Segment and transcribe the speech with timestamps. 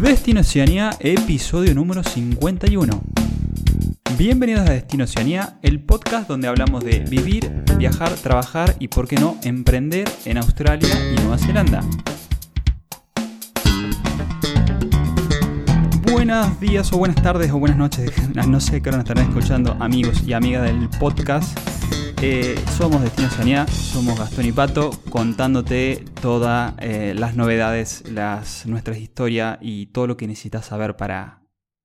[0.00, 3.00] Destino Oceanía, episodio número 51.
[4.18, 9.16] Bienvenidos a Destino Oceanía, el podcast donde hablamos de vivir, viajar, trabajar y, por qué
[9.16, 11.80] no, emprender en Australia y Nueva Zelanda.
[16.12, 18.12] Buenos días o buenas tardes o buenas noches,
[18.46, 21.75] no sé qué hora nos estarán escuchando amigos y amigas del podcast.
[22.22, 28.96] Eh, somos Destino Oceanía, somos Gastón y Pato, contándote todas eh, las novedades, las, nuestras
[28.96, 31.42] historias y todo lo que necesitas saber para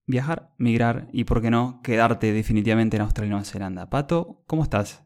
[0.07, 3.89] viajar, migrar y, por qué no, quedarte definitivamente en Australia y Nueva Zelanda.
[3.89, 5.03] Pato, ¿cómo estás?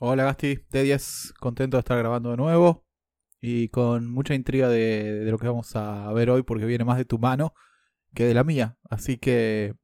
[0.00, 2.86] Hola Gasti, de 10, contento de estar grabando de nuevo
[3.42, 6.96] y con mucha intriga de, de lo que vamos a ver hoy porque viene más
[6.96, 7.52] de tu mano
[8.14, 9.74] que de la mía, así que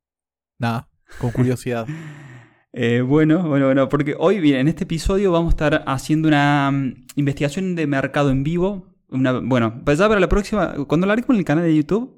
[0.59, 0.89] nada,
[1.19, 1.87] con curiosidad.
[2.73, 7.05] Eh, bueno, bueno, bueno, porque hoy, en este episodio vamos a estar haciendo una mm,
[7.17, 8.87] investigación de mercado en vivo.
[9.09, 12.17] Bueno, pues ya para la próxima, cuando haré con el canal de YouTube,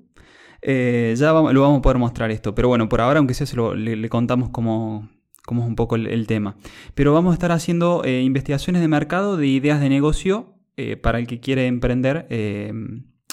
[0.62, 2.54] eh, ya lo vamos a poder mostrar esto.
[2.54, 5.08] Pero bueno, por ahora, aunque sea, se lo, le, contamos cómo,
[5.44, 6.56] cómo, es un poco el, tema.
[6.94, 10.54] Pero vamos a estar haciendo eh, investigaciones de mercado de ideas de negocio
[11.02, 12.26] para el que quiere emprender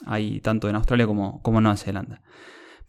[0.06, 2.22] ahí tanto en Australia como, como en Nueva Zelanda.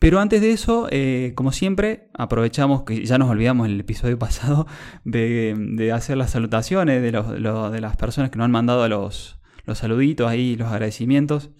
[0.03, 4.67] Pero antes de eso, eh, como siempre, aprovechamos que ya nos olvidamos el episodio pasado
[5.05, 10.57] de, hacer las salutaciones de, las personas que nos han mandado los, los saluditos ahí,
[10.57, 11.51] los agradecimientos.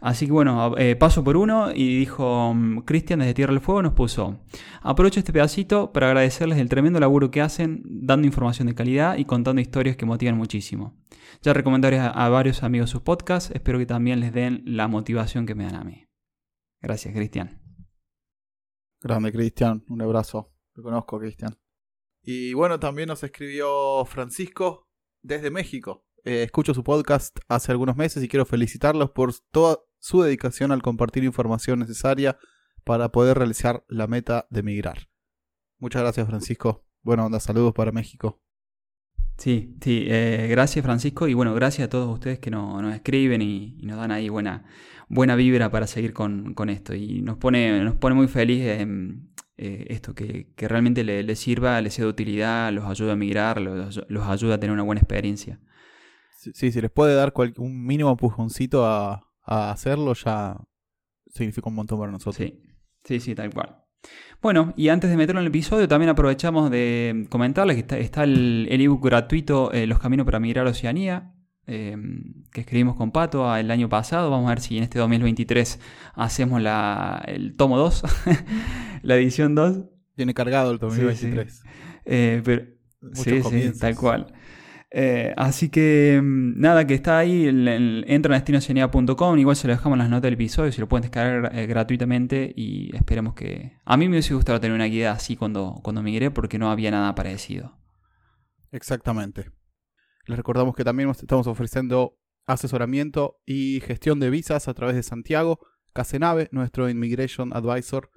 [0.00, 3.82] Así que bueno, eh, paso por uno y dijo mm, Cristian desde Tierra del Fuego
[3.82, 4.40] nos puso,
[4.82, 9.26] aprovecho este pedacito para agradecerles el tremendo laburo que hacen, dando información de calidad y
[9.26, 10.96] contando historias que motivan muchísimo.
[11.40, 15.46] Ya recomendaré a, a varios amigos sus podcasts, espero que también les den la motivación
[15.46, 16.04] que me dan a mí.
[16.82, 17.65] Gracias, Cristian.
[19.00, 19.84] Grande, Cristian.
[19.88, 20.52] Un abrazo.
[20.74, 21.56] Lo conozco, Cristian.
[22.22, 24.88] Y bueno, también nos escribió Francisco
[25.22, 26.06] desde México.
[26.24, 30.82] Eh, escucho su podcast hace algunos meses y quiero felicitarlos por toda su dedicación al
[30.82, 32.38] compartir información necesaria
[32.84, 35.08] para poder realizar la meta de migrar.
[35.78, 36.84] Muchas gracias, Francisco.
[37.02, 38.40] Bueno, onda, saludos para México.
[39.38, 43.76] Sí, sí, eh, gracias Francisco y bueno, gracias a todos ustedes que nos escriben y,
[43.82, 44.64] nos dan ahí buena,
[45.08, 50.14] buena vibra para seguir con, esto y nos pone, nos pone muy feliz eh, esto,
[50.14, 54.56] que, realmente les le sirva, les sea de utilidad, los ayuda a migrar, los, ayuda
[54.56, 55.60] a tener una buena experiencia.
[56.54, 60.56] Sí, si les puede dar un mínimo empujoncito a, a hacerlo ya
[61.26, 62.36] significa un montón para nosotros.
[62.36, 62.60] Sí,
[63.04, 63.82] sí, sí, tal cual.
[64.42, 68.68] Bueno, y antes de meterlo en el episodio, también aprovechamos de comentarles que está, el
[68.70, 71.34] ebook gratuito eh, Los Caminos para Migrar a Oceanía,
[71.66, 74.30] em, que escribimos con Pato el año pasado.
[74.30, 75.80] Vamos a ver si en este 2023
[76.14, 78.02] hacemos la, el tomo 2,
[79.02, 79.84] la edición 2.
[80.14, 81.62] Tiene cargado el 2023.
[82.06, 82.42] Eh,
[83.12, 84.32] sí, sí, tal cual.
[84.90, 87.46] Eh, así que mm, nada, que está ahí,
[88.06, 91.54] entra en igual se lo dejamos en las notas del episodio, si lo pueden descargar
[91.54, 93.72] eh, gratuitamente y esperemos que...
[93.84, 96.90] A mí me hubiese gustado tener una guía así cuando, cuando migré porque no había
[96.90, 97.76] nada parecido.
[98.72, 99.50] Exactamente.
[100.26, 105.60] Les recordamos que también estamos ofreciendo asesoramiento y gestión de visas a través de Santiago,
[105.92, 108.10] Casenave, nuestro Immigration Advisor.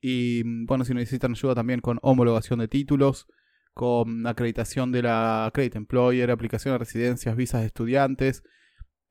[0.00, 3.26] Y mm, bueno, si necesitan ayuda también con homologación de títulos,
[3.74, 8.44] con acreditación de la Credit Employer, aplicación de residencias, visas de estudiantes.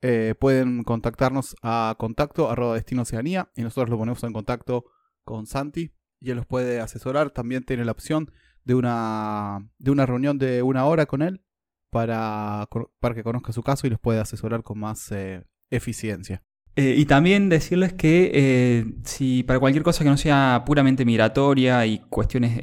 [0.00, 4.86] Eh, pueden contactarnos a contacto arroba destino Oceanía y nosotros lo ponemos en contacto
[5.22, 7.30] con Santi y él los puede asesorar.
[7.30, 8.32] También tiene la opción
[8.64, 11.42] de una, de una reunión de una hora con él
[11.92, 12.66] para,
[13.00, 16.42] para que conozca su caso y los puede asesorar con más eh, eficiencia.
[16.74, 21.84] Eh, y también decirles que eh, si para cualquier cosa que no sea puramente migratoria
[21.84, 22.58] y cuestiones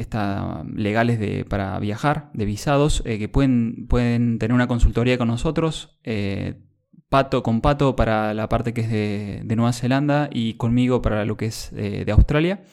[0.73, 6.00] legales de, para viajar, de visados, que pueden, pueden tener una consultoría con nosotros,
[7.07, 11.38] Pato con Pato para la parte que es de, Nueva Zelanda y conmigo para lo
[11.38, 12.63] que es de Australia.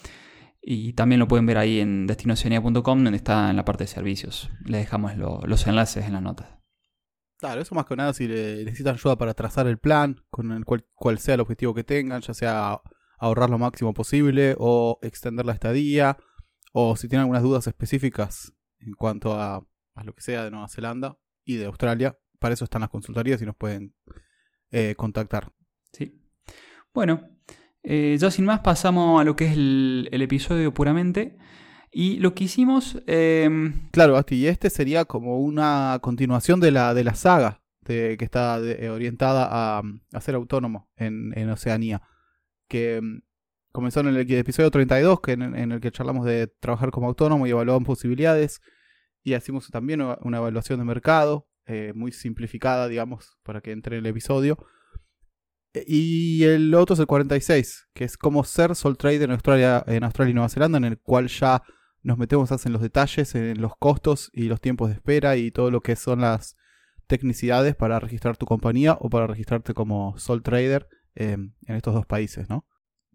[0.68, 4.50] Y también lo pueden ver ahí en destinoceania.com donde está en la parte de servicios.
[4.64, 6.48] Les dejamos los enlaces en las notas.
[7.38, 11.18] Claro, eso más que nada si necesitan ayuda para trazar el plan, con el cual,
[11.20, 12.80] sea el objetivo que tengan, ya sea
[13.16, 16.18] ahorrar lo máximo posible o extender la estadía,
[16.72, 19.64] o si tienen algunas dudas específicas en cuanto a,
[20.02, 23.46] lo que sea de Nueva Zelanda y de Australia, para eso están las consultorías y
[23.46, 23.94] nos pueden
[24.72, 25.52] eh, contactar.
[25.92, 26.20] Sí.
[26.92, 27.35] Bueno,
[27.86, 31.38] eh, ya sin más pasamos a lo que es el episodio puramente.
[31.98, 33.02] Y lo que hicimos...
[33.06, 38.18] Em, claro, Basti, y este sería como una continuación de la, de la saga que
[38.20, 39.48] está eh, orientada
[39.78, 42.02] a, ser autónomo en, Oceanía.
[42.68, 43.22] Que em,
[43.72, 47.50] comenzó en el episodio 32, que en, el que charlamos de trabajar como autónomo y
[47.50, 48.60] evaluamos posibilidades.
[49.22, 54.04] Y hicimos también una evaluación de mercado, eh, muy simplificada, digamos, para que entre en
[54.04, 54.58] el episodio.
[55.86, 60.04] Y el otro es el 46, que es cómo ser Sol Trader en Australia, en
[60.04, 61.62] Australia y Nueva Zelanda, en el cual ya
[62.02, 65.70] nos metemos en los detalles, en los costos y los tiempos de espera y todo
[65.70, 66.56] lo que son las
[67.06, 72.06] tecnicidades para registrar tu compañía o para registrarte como Sol Trader em, en estos dos
[72.06, 72.64] países, ¿no?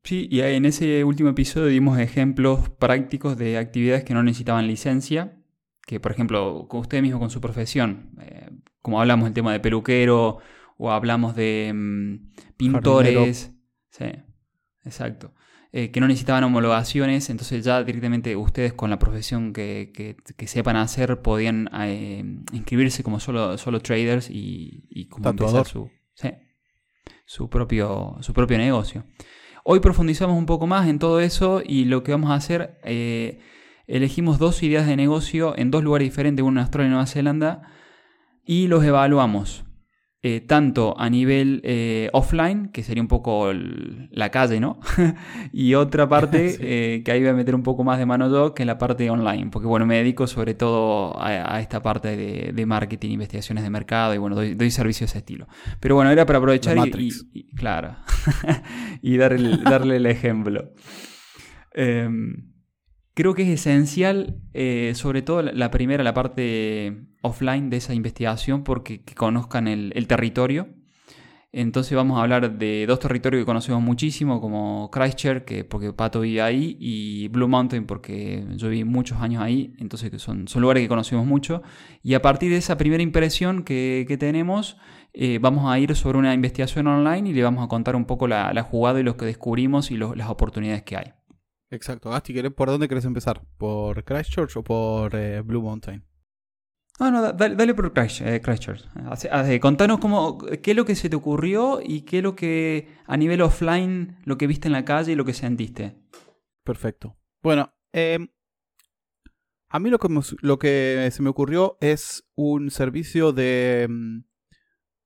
[0.04, 5.38] Sí, y en ese último episodio dimos ejemplos prácticos de actividades que no necesitaban licencia,
[5.86, 8.50] que por ejemplo, con usted mismo con su profesión, eh,
[8.82, 10.40] como hablamos del tema de peluquero
[10.82, 13.54] o hablamos de mm, pintores,
[13.92, 14.06] sí,
[14.84, 15.32] exacto,
[15.72, 20.78] eh, que no necesitaban homologaciones, entonces ya directamente ustedes con la profesión que, que, sepan
[20.78, 25.92] hacer podían eh, inscribirse como solo, solo traders y, y como empezar su,
[27.26, 29.06] su, propio, su propio negocio.
[29.64, 33.40] Hoy profundizamos un poco más en todo eso y lo que vamos a hacer, eh,
[33.86, 37.72] elegimos dos ideas de negocio en dos lugares diferentes, uno en Australia y Nueva Zelanda,
[38.44, 39.64] y los evaluamos.
[40.24, 44.80] Eh, tanto a nivel eh, offline, que sería un poco la calle, ¿no?
[45.52, 48.54] y otra parte eh, que ahí voy a meter un poco más de mano yo,
[48.54, 52.16] que es la parte online, porque bueno, me dedico sobre todo a, esta parte
[52.54, 55.48] de, marketing, investigaciones de mercado y bueno, doy, servicios de ese estilo.
[55.80, 57.96] Pero bueno, era para aprovechar y, claro,
[59.02, 60.72] y darle, darle el ejemplo.
[61.74, 62.51] Em,
[63.14, 68.64] creo que es esencial, eh, sobre todo la primera, la parte offline de esa investigación,
[68.64, 70.70] porque que conozcan el, territorio.
[71.54, 76.22] Entonces vamos a hablar de dos territorios que conocemos muchísimo, como Christchurch, que porque Pato
[76.22, 80.88] vive ahí, y Blue Mountain, porque yo viví muchos años ahí, entonces son, lugares que
[80.88, 81.62] conocemos mucho.
[82.04, 84.78] Y a partir de esa primera impresión que, tenemos,
[85.14, 88.30] eh, vamos a ir sobre una investigación online y le vamos a contar un poco
[88.30, 91.21] la, jugada y lo que descubrimos y las oportunidades que hay.
[91.72, 92.10] Exacto.
[92.10, 93.42] Gasti, ¿por dónde querés empezar?
[93.58, 96.06] ¿Por Christchurch o por eh, Blue Mountain?
[97.00, 99.60] No, no, dale, por eh, Christchurch.
[99.60, 103.18] contanos cómo, qué es lo que se te ocurrió y qué es lo que a
[103.18, 105.96] nivel offline, lo que viste en la calle y lo que sentiste.
[106.64, 107.18] Perfecto.
[107.42, 108.28] Bueno, em,
[109.70, 110.10] a mí lo que,
[110.42, 114.24] lo que se me ocurrió es un servicio de em,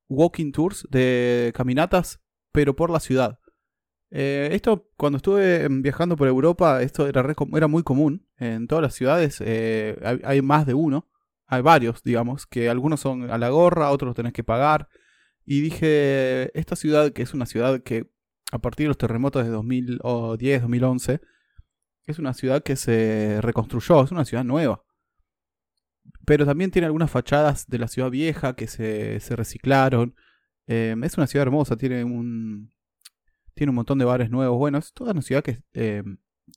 [0.10, 2.20] walking tours, de caminatas,
[2.52, 3.40] pero por la ciudad.
[4.12, 8.28] Eh, esto, cuando estuve viajando por Europa, esto era, era muy común.
[8.38, 11.08] En todas las ciudades eh, hay, más de uno.
[11.48, 14.90] Hay varios, digamos, que algunos son a la gorra, otros los tenés que pagar.
[15.46, 18.10] Y dije, esta ciudad, que es una ciudad que
[18.52, 21.22] a partir de los terremotos de 2010, 2011,
[22.06, 24.84] es una ciudad que se reconstruyó, es una ciudad nueva.
[26.26, 30.16] Pero también tiene algunas fachadas de la ciudad vieja que se, reciclaron.
[30.68, 32.75] Eh, es una ciudad hermosa, tiene un,
[33.56, 34.58] tiene un montón de bares nuevos.
[34.58, 36.04] Bueno, es toda una ciudad que, eh,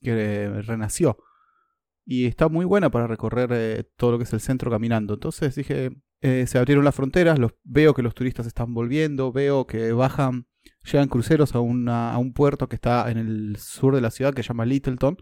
[0.03, 1.17] renació.
[2.05, 5.15] Y está muy buena para recorrer eh, todo lo que es el centro caminando.
[5.15, 5.91] Entonces dije,
[6.21, 10.47] eh, se abrieron las fronteras, los, veo que los turistas están volviendo, veo que bajan,
[10.91, 14.43] llegan cruceros a, a un puerto que está en el sur de la ciudad que
[14.43, 15.19] se llama Littleton,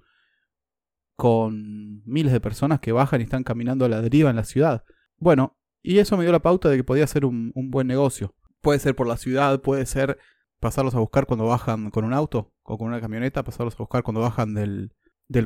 [1.16, 4.84] con miles de personas que bajan y están caminando a la deriva en la ciudad.
[5.16, 8.34] Bueno, y eso me dio la pauta de que podía ser un buen negocio.
[8.60, 10.18] Puede ser por la ciudad, puede ser
[10.60, 14.02] pasarlos a buscar cuando bajan con un auto o con una camioneta, pasarlos a buscar
[14.02, 14.90] cuando bajan del,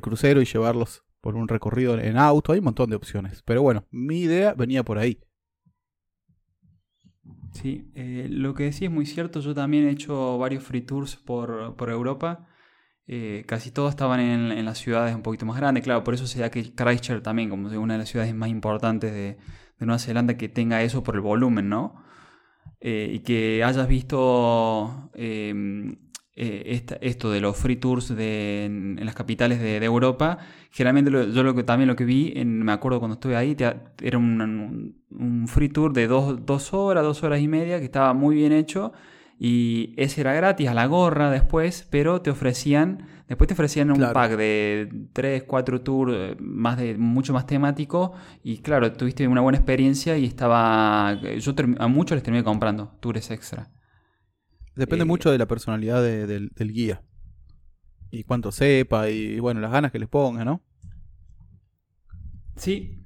[0.01, 2.53] crucero y llevarlos por un recorrido en auto.
[2.53, 3.43] Hay un montón de opciones.
[3.43, 5.21] Pero bueno, mi idea venía por ahí.
[7.53, 9.41] Sí, eh, lo que decís es muy cierto.
[9.41, 12.47] Yo también he hecho varios free tours por, Europa.
[13.07, 15.83] Eh, casi todos estaban en, las ciudades un poquito más grandes.
[15.83, 19.37] Claro, por eso se que Christchurch también, como una de las ciudades más importantes de,
[19.79, 22.02] de Nueva Zelanda, que tenga eso por el volumen, ¿no?
[22.82, 25.96] Eh, y que hayas visto em,
[26.34, 30.38] eh, esto de los free tours de, en, las capitales de, Europa,
[30.70, 33.54] generalmente yo lo que, también lo que vi, en, me acuerdo cuando estuve ahí,
[34.00, 38.14] era un, un, free tour de dos, dos horas, dos horas y media, que estaba
[38.14, 38.92] muy bien hecho
[39.42, 44.12] y ese era gratis a la gorra después, pero te ofrecían, después te ofrecían un
[44.12, 48.12] pack de 3, 4 tours, más de, mucho más temático.
[48.42, 51.18] Y claro, tuviste una buena experiencia y estaba.
[51.38, 53.70] Yo a muchos les terminé comprando tours extra.
[54.76, 57.02] Depende eh, mucho de la personalidad del, guía.
[58.11, 60.62] Y cuánto sepa, y bueno, las ganas que les ponga, ¿no?
[62.56, 62.99] Sí,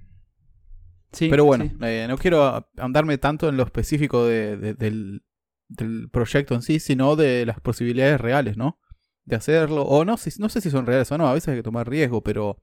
[1.13, 5.23] Sí, Pero bueno, eh, no quiero andarme tanto en lo específico del,
[5.69, 8.79] del proyecto en sí, sino de las posibilidades reales, ¿no?
[9.25, 9.83] De hacerlo.
[9.83, 12.23] O no, no sé si son reales o no, a veces hay que tomar riesgo,
[12.23, 12.59] pero...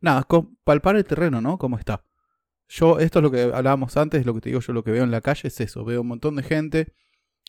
[0.00, 0.26] Nada,
[0.64, 1.56] palpar el terreno, ¿no?
[1.56, 2.04] Cómo está.
[2.68, 5.04] Yo, esto es lo que hablábamos antes, lo que te digo yo, lo que veo
[5.04, 5.84] en la calle es eso.
[5.84, 6.94] Veo un montón de gente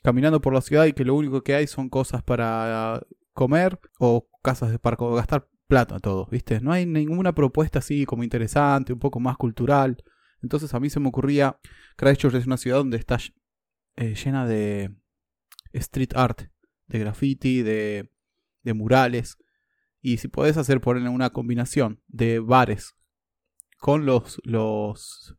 [0.03, 3.01] caminando por la ciudad y que lo único que hay son cosas para
[3.33, 6.61] comer o casas de parco, gastar plata todos, ¿viste?
[6.61, 9.97] No hay ninguna propuesta así como interesante, un poco más cultural.
[10.45, 11.59] Entonces a mí se me ocurría,
[11.97, 13.17] Christchurch es una ciudad donde está
[13.97, 14.95] eh, llena de,
[15.73, 16.43] street art,
[16.87, 18.11] de graffiti, de,
[18.61, 19.37] de murales.
[20.01, 22.93] Y si podés hacer ponerle una combinación de bares
[23.79, 25.35] con los, los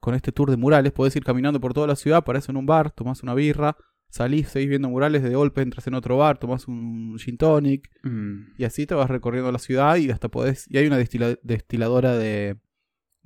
[0.00, 2.64] con este tour de murales, podés ir caminando por toda la ciudad, parás en un
[2.64, 3.76] bar, tomás una birra,
[4.08, 8.54] salís, seguís viendo murales, de golpe entras en otro bar, tomás un gin tonic, Mm.
[8.56, 10.64] y así te vas recorriendo la ciudad y hasta podés.
[10.70, 12.58] Y hay una destila- destiladora de,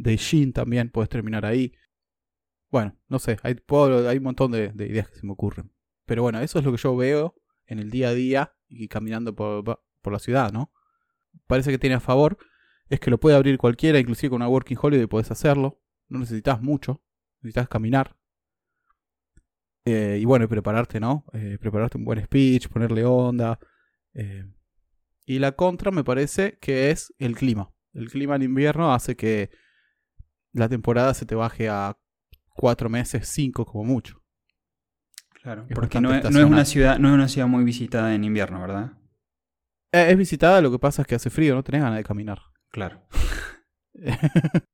[0.02, 1.72] de gin también, podés terminar ahí.
[2.70, 3.56] Bueno, no sé, hay,
[4.08, 5.72] hay un montón de, de ideas que se me ocurren.
[6.06, 7.34] Pero bueno, eso es lo que yo veo
[7.66, 10.72] en el día a día y caminando por, por la ciudad, ¿no?
[11.46, 12.36] Parece que tiene a favor,
[12.88, 15.80] es que lo puede abrir cualquiera, inclusive con una Working Holiday podés hacerlo.
[16.08, 17.02] No necesitas mucho,
[17.40, 18.16] necesitas caminar.
[19.84, 21.24] Eh, y bueno, prepararte, ¿no?
[21.32, 23.58] Eh, prepararte un buen speech, ponerle onda.
[24.14, 24.44] eh,
[25.24, 27.72] y la contra me parece que es el clima.
[27.92, 29.50] El clima en invierno hace que
[30.52, 31.96] la temporada se te baje a
[32.54, 34.22] cuatro meses, cinco como mucho.
[35.42, 38.14] Claro, Es porque no es, no es una ciudad, no es una ciudad muy visitada
[38.14, 38.92] en invierno, ¿verdad?
[39.92, 42.38] Eh, es visitada, lo que pasa es que hace frío, no tenés ganas de caminar.
[42.70, 43.02] Claro.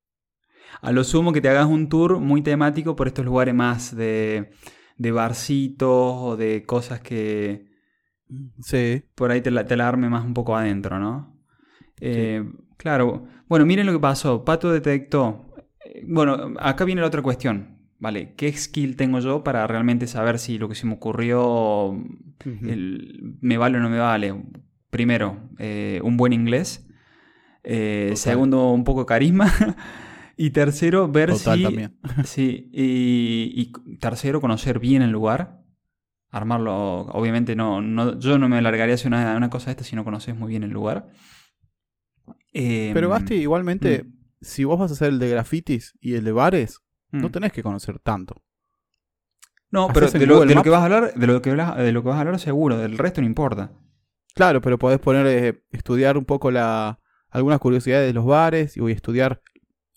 [0.81, 4.51] A lo sumo que te hagas un tour muy temático por estos lugares más de,
[4.97, 7.67] de barcitos o de cosas que
[8.61, 11.35] sí, por ahí te la, te la arme más un poco adentro, ¿no?
[11.99, 12.43] Eh,
[12.77, 13.27] Claro.
[13.49, 14.45] Bueno, miren lo que pasó.
[14.45, 15.48] Pato detectó.
[16.07, 17.77] Bueno, acá viene la otra cuestión.
[18.01, 18.33] ¿Vale?
[18.37, 22.01] ¿Qué skill tengo yo para realmente saber si lo que se me ocurrió
[22.45, 24.33] el- me vale o no me vale?
[24.89, 26.87] Primero, eh, un buen inglés.
[27.63, 29.51] Eh, segundo, un poco de carisma.
[30.37, 31.63] y tercero, ver Total si.
[31.63, 31.97] también.
[32.23, 35.59] Sí, y, y tercero, conocer bien el lugar.
[36.31, 39.95] Armarlo, obviamente no, no yo no me alargaría hacia una, una cosa de esta si
[39.97, 41.09] no conoces muy bien el lugar.
[42.53, 44.18] Eh, Pero Basti, igualmente, mm.
[44.41, 46.79] Si vos vas a hacer el de grafitis y el de bares,
[47.11, 47.21] mm.
[47.21, 48.41] no tenés que conocer tanto.
[49.71, 52.01] No, pero de lo, de lo que vas a hablar, de lo que de lo
[52.01, 53.71] que vas a hablar seguro, del resto no importa.
[54.33, 58.79] Claro, pero podés poner, eh, estudiar un poco la, algunas curiosidades de los bares y
[58.79, 59.41] voy a estudiar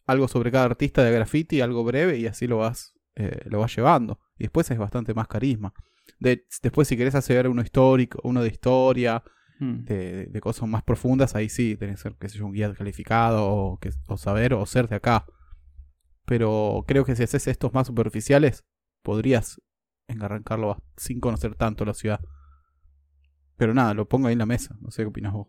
[0.06, 3.74] algo sobre cada artista de graffiti, algo breve, y así lo vas, eh, lo vas
[3.74, 4.18] llevando.
[4.36, 5.72] Y después es bastante más carisma.
[6.18, 9.22] De, después, si querés hacer uno histórico, uno de historia,
[9.62, 9.84] Mm.
[9.84, 12.74] de, de cosas más profundas, ahí sí tenés que ser, qué sé yo, un guía
[12.74, 15.24] calificado o, que, o saber o ser de acá.
[16.24, 18.64] Pero creo que si haces estos más superficiales,
[19.02, 19.60] podrías
[20.20, 22.20] arrancarlo sin conocer tanto la ciudad.
[23.56, 24.76] Pero nada, lo pongo ahí en la mesa.
[24.80, 25.46] No sé qué opinas vos.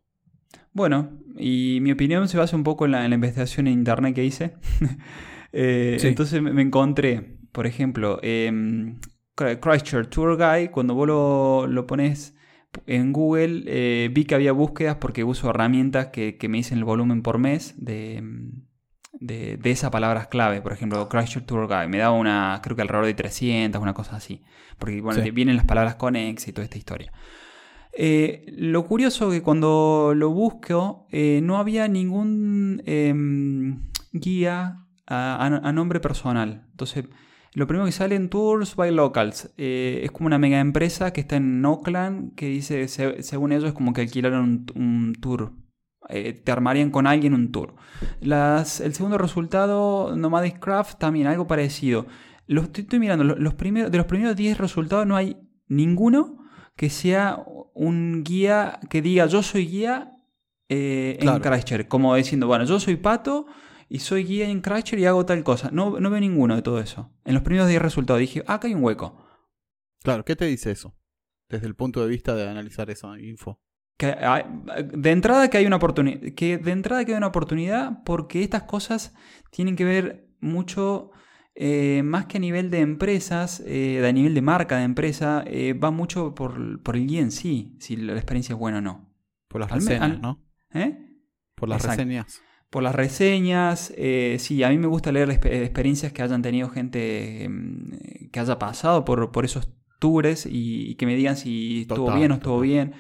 [0.74, 4.14] Bueno, y mi opinión se basa un poco en la, en la investigación en internet
[4.14, 4.54] que hice.
[5.56, 6.08] Eh, Sí.
[6.08, 9.00] Entonces me, encontré, por ejemplo, em,
[9.36, 12.36] Christchurch Tour Guide, cuando vos lo, lo pones
[12.88, 16.84] en Google, eh, vi que había búsquedas porque uso herramientas que, que me dicen el
[16.84, 18.24] volumen por mes de,
[19.20, 20.62] de, de esas palabras clave.
[20.62, 24.16] Por ejemplo, Christchurch Tour Guide me daba una, creo que alrededor de 300, una cosa
[24.16, 24.42] así.
[24.78, 25.32] Porque bueno, Sí.
[25.32, 27.12] vienen las palabras conexas y toda esta historia.
[27.96, 35.70] Eh, lo curioso que cuando lo busco eh, no había ningún em, guía a, a-
[35.70, 36.66] a nombre personal.
[36.72, 37.06] Entonces,
[37.56, 41.22] lo primero que sale en Tours by Locals eh, es como una mega empresa que
[41.22, 45.54] está en Auckland que dice, se- según ellos, es como que alquilaron un, un tour.
[46.10, 47.76] Eh, te armarían con alguien un tour.
[48.20, 52.08] Las, el segundo resultado, Nomadic Craft, también algo parecido.
[52.48, 56.40] Los, estoy, estoy mirando, los, los primeros, de los primeros 10 resultados no hay ninguno
[56.76, 57.44] que sea
[57.76, 60.12] un guía que diga yo soy guía
[60.70, 61.40] eh, en.
[61.40, 61.88] Christchurch.
[61.88, 63.46] Como diciendo, bueno, yo soy Pato
[63.94, 65.70] y soy guía en Christchurch y hago tal cosa.
[65.72, 67.12] No, no veo ninguno de todo eso.
[67.26, 69.16] En los primeros 10 resultados dije, ah, acá hay un hueco.
[70.04, 70.96] Claro, ¿qué te dice eso?
[71.50, 73.60] Desde el punto de vista de analizar esa info.
[73.98, 74.44] Que hay-
[74.94, 76.20] de entrada que hay una oportunidad.
[76.36, 79.14] Que de entrada que hay una oportunidad porque estas cosas
[79.52, 81.12] tienen que ver mucho.
[81.56, 85.74] eh, más que a nivel de empresas, eh, a nivel de marca de empresa, eh,
[85.74, 89.14] va mucho por, por el guía en sí, si la experiencia es buena o no.
[89.50, 90.44] Por las Al reseñas, ¿no?
[90.74, 90.98] ¿Eh?
[91.54, 92.02] Por las Exacto.
[92.02, 92.42] reseñas.
[92.74, 96.70] Por las reseñas, eh, sí, a mí me gusta leer exp- experiencias que hayan tenido
[96.70, 101.82] gente mm, que haya pasado por, por esos tours y, y que me digan si
[101.82, 102.68] estuvo Total, bien o estuvo total.
[102.68, 102.94] bien.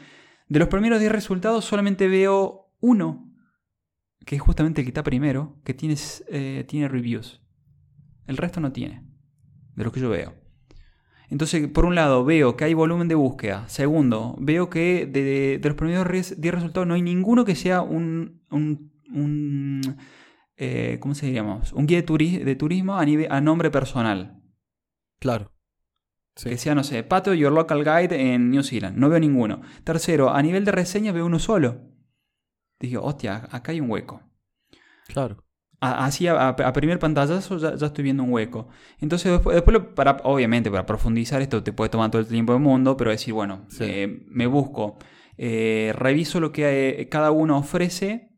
[0.47, 3.33] De los primeros 10 resultados solamente veo uno,
[4.27, 5.95] que es justamente el que está primero, que tiene,
[6.29, 7.41] eh, tiene reviews.
[8.27, 9.03] El resto no tiene,
[9.75, 10.35] de lo que yo veo.
[11.29, 13.67] Entonces, por un lado, veo que hay volumen de búsqueda.
[13.69, 17.81] Segundo, veo que de, de los primeros res- 10 resultados no hay ninguno que sea
[17.81, 19.81] un, un, un,
[20.57, 21.73] eh, ¿cómo se diríamos?
[21.73, 24.41] Un guía de, turi- de turismo a, nivel, a nombre personal.
[25.19, 25.51] Claro.
[26.35, 26.49] Sí.
[26.49, 28.97] Que sea, no sé, Pato, Your Local Guide en New Zealand.
[28.97, 29.61] No veo ninguno.
[29.83, 31.81] Tercero, a nivel de reseña veo uno solo.
[32.79, 34.21] Dije, hostia, acá hay un hueco.
[35.07, 35.43] Claro.
[35.79, 38.69] así a, primer pantallazo ya, ya, estoy viendo un hueco.
[38.99, 42.61] Entonces después, después para, obviamente para profundizar esto te puede tomar todo el tiempo del
[42.61, 44.97] mundo, pero decir, bueno, eh, me busco,
[45.37, 48.32] eh, reviso lo que cada uno ofrece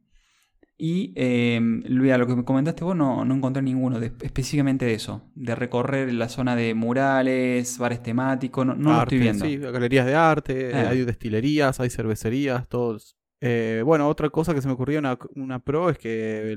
[0.78, 5.56] y eh, lo que me comentaste vos no, no encontré ninguno específicamente de eso, de
[5.56, 9.46] recorrer la zona de murales, bares temáticos, no, no lo estoy viendo.
[9.46, 14.68] Sí, galerías de arte, hay destilerías, hay cervecerías, todos eh, bueno, otra cosa que se
[14.68, 16.56] me ocurrió una, una pro es que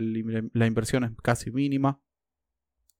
[0.53, 2.01] la inversión es casi mínima.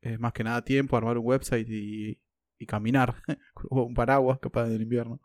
[0.01, 2.21] Es más que nada tiempo, armar un website y,
[2.59, 3.23] y caminar.
[3.71, 5.21] o un paraguas capaz del invierno.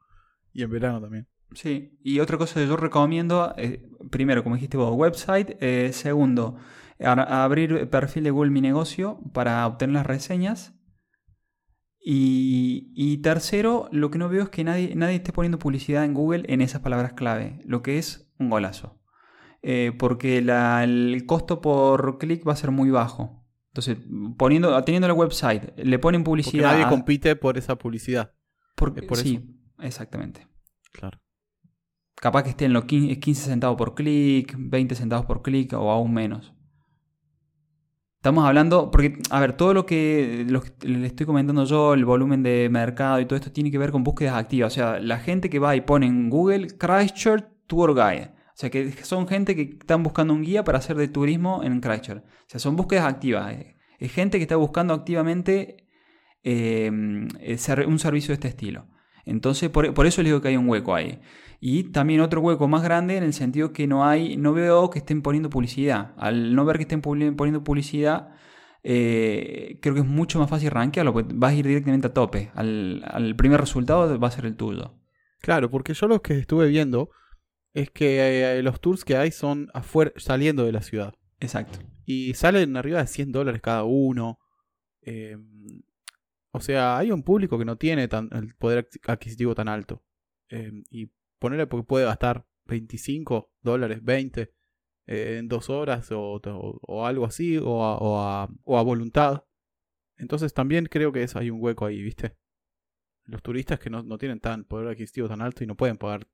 [0.54, 1.28] Y en verano también.
[1.54, 5.58] Sí, y otra cosa que yo recomiendo, eh, primero, como dijiste vos, website.
[5.60, 6.58] Eh, segundo,
[7.00, 10.74] abrir perfil de Google Mi Negocio para obtener las reseñas.
[12.06, 16.14] Y, y, tercero, lo que no veo es que nadie, nadie esté poniendo publicidad en
[16.14, 19.00] Google en esas palabras clave, lo que es un golazo.
[19.62, 23.46] Eh, porque el costo por clic va a ser muy bajo.
[23.68, 23.98] Entonces,
[24.38, 26.70] poniendo, teniendo el website, le ponen publicidad.
[26.70, 28.34] Porque nadie compite por esa publicidad.
[28.76, 30.48] Porque, sí, exactamente.
[30.92, 31.23] Claro.
[32.16, 36.14] Capaz que esté en los 15 centavos por clic, 20 centavos por clic o aún
[36.14, 36.54] menos.
[38.24, 40.48] Estamos hablando, porque, a ver, todo lo que,
[40.82, 44.06] le estoy comentando yo, el volumen de mercado y todo esto tiene que ver con
[44.06, 44.72] búsquedas activas.
[44.72, 48.32] O sea, la gente que va y pone en Google Christchurch Tour Guide.
[48.48, 51.82] O sea, que son gente que están buscando un guía para hacer de turismo en
[51.82, 52.24] Christchurch.
[52.24, 53.52] O sea, son búsquedas activas.
[53.52, 53.76] Eh.
[54.00, 55.90] Es gente que está buscando activamente
[56.44, 58.88] eh, un servicio de este estilo.
[59.26, 61.20] Entonces, por, eso les digo que hay un hueco ahí.
[61.60, 65.00] Y también otro hueco más grande en el sentido que no hay, no veo que
[65.00, 66.14] estén poniendo publicidad.
[66.18, 68.34] Al no ver que estén poniendo publicidad,
[68.84, 72.52] eh, creo que es mucho más fácil rankearlo, porque vas a ir directamente a tope.
[72.54, 75.00] Al, primer resultado va a ser el tuyo.
[75.40, 77.10] Claro, porque yo lo que estuve viendo
[77.74, 81.14] es que eh, los tours que hay son afuera, saliendo de la ciudad.
[81.40, 81.80] Exacto.
[82.06, 84.38] Y salen arriba de 100 dólares cada uno.
[85.02, 85.53] Em,
[86.56, 90.04] o sea, hay un público que no tiene tan, el poder adquisitivo tan alto.
[90.50, 94.54] Em, y ponerle porque puede gastar 25 dólares, 20
[95.08, 96.40] eh, en dos horas o,
[97.06, 99.46] algo así, o a, o, a, voluntad.
[100.16, 102.38] Entonces también creo que es, hay un hueco ahí, ¿viste?
[103.26, 106.28] Los turistas que no, no tienen tan poder adquisitivo tan alto y no pueden pagar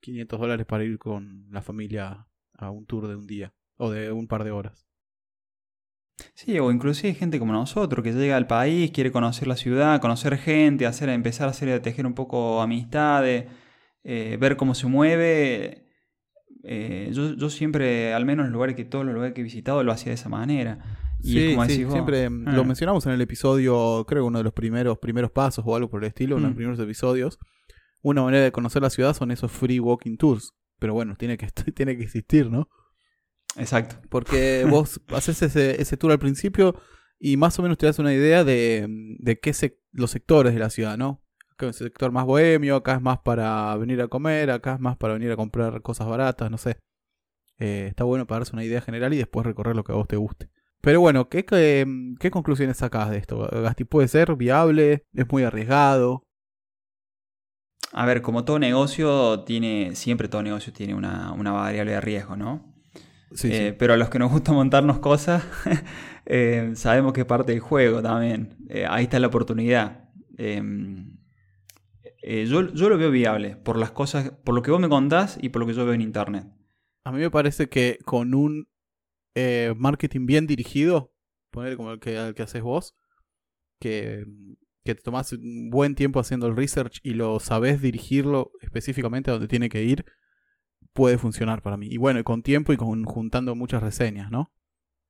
[0.00, 4.10] 500 dólares para ir con la familia a un tour de un día o de
[4.10, 4.88] un par de horas.
[6.34, 10.36] Sí, o inclusive gente como nosotros que llega al país, quiere conocer la ciudad, conocer
[10.38, 13.46] gente, hacer, empezar a hacer a tejer un poco amistades,
[14.04, 15.88] eh, ver cómo se mueve.
[16.64, 19.82] Eh, yo, siempre, al menos en los lugares que todos los lugares que he visitado,
[19.82, 20.78] lo hacía de esa manera.
[21.20, 22.64] Y sí, como sí, siempre lo ah.
[22.64, 26.08] mencionamos en el episodio, creo uno de los primeros primeros pasos o algo por el
[26.08, 26.56] estilo, uno de los mm.
[26.56, 27.38] primeros episodios,
[28.02, 30.52] una manera de conocer la ciudad son esos free walking tours.
[30.78, 32.68] Pero bueno, tiene que, tiene que existir, ¿no?
[33.56, 33.96] Exacto.
[34.08, 36.74] Porque vos haces ese, ese tour al principio
[37.18, 38.86] y más o menos te das una idea de,
[39.18, 41.22] de qué se, los sectores de la ciudad, ¿no?
[41.50, 44.80] Acá es el sector más bohemio, acá es más para venir a comer, acá es
[44.80, 46.78] más para venir a comprar cosas baratas, no sé.
[47.58, 50.08] Eh, está bueno para darse una idea general y después recorrer lo que a vos
[50.08, 50.50] te guste.
[50.80, 51.86] Pero bueno, ¿qué, qué,
[52.18, 53.48] qué conclusiones sacás de esto?
[53.52, 55.04] ¿Gasti puede ser viable?
[55.12, 56.24] ¿Es muy arriesgado?
[57.92, 62.71] A ver, como todo negocio tiene, siempre todo negocio tiene una, variable de riesgo, ¿no?
[63.34, 65.44] Sí, eh, Pero a los que nos gusta montarnos cosas,
[66.26, 68.56] eh, sabemos que es parte del juego también.
[68.68, 70.10] Eh, ahí está la oportunidad.
[70.36, 71.18] Em,
[72.46, 75.60] yo, lo veo viable por las cosas, por lo que vos me contás y por
[75.60, 76.46] lo que yo veo en internet.
[77.04, 78.68] A mí me parece que con un
[79.76, 81.12] marketing bien dirigido,
[81.50, 82.94] poner como el que, el que haces vos,
[83.80, 84.24] que
[84.84, 89.34] que te tomas un buen tiempo haciendo el research y lo sabes dirigirlo específicamente a
[89.34, 90.04] donde tiene que ir,
[90.92, 91.88] puede funcionar para mí.
[91.90, 94.52] Y bueno, con tiempo y con juntando muchas reseñas, ¿no?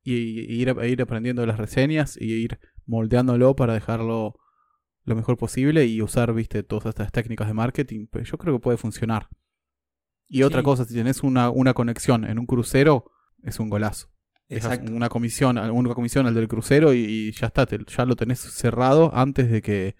[0.03, 4.35] Y, ir, ir aprendiendo de las reseñas y ir moldeándolo para dejarlo
[5.05, 8.61] lo mejor posible y usar, viste, todas estas técnicas de marketing, pues yo creo que
[8.61, 9.29] puede funcionar.
[10.27, 13.11] Y otra cosa, si tienes una, una conexión en un crucero,
[13.43, 14.07] es un golazo.
[14.49, 14.91] Exacto.
[14.91, 19.49] una comisión, una comisión al del crucero y, ya está, ya lo tenés cerrado antes
[19.49, 19.95] de que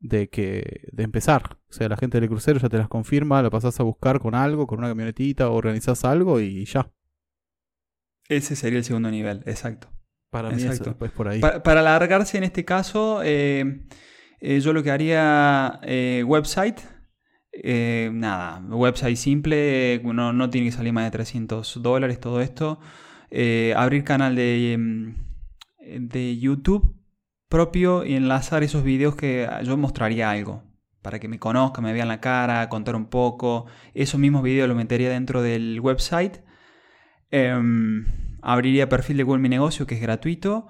[0.00, 1.58] de que de empezar.
[1.68, 4.34] O sea, la gente del crucero ya te las confirma, lo pasás a buscar con
[4.34, 6.90] algo, con una camionetita, organizás algo y ya.
[8.28, 9.88] Ese sería el segundo nivel, exacto.
[10.30, 10.96] Para mí exacto.
[10.98, 11.40] pues por ahí.
[11.40, 13.86] para alargarse en este caso, eh,
[14.40, 16.80] eh, yo lo que haría eh, website.
[17.64, 22.78] nada, website simple, no, no tiene que salir más de 300 dólares todo esto.
[23.30, 25.14] Eh, abrir canal de, em,
[25.78, 26.97] de YouTube
[27.48, 30.62] propio y enlazar esos videos que yo mostraría algo.
[31.02, 33.66] Para que me conozcan, me vean la cara, contar un poco.
[33.94, 36.38] Esos mismos videos los metería dentro del website.
[37.30, 38.04] Em,
[38.42, 40.66] abriría perfil de Google Mi Negocio, que es gratuito,